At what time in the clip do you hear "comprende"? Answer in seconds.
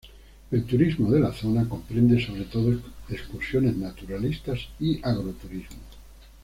1.69-2.19